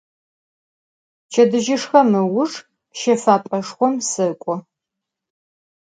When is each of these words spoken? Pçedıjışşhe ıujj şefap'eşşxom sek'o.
Pçedıjışşhe 1.27 2.01
ıujj 2.21 2.53
şefap'eşşxom 2.99 3.93
sek'o. 4.09 4.55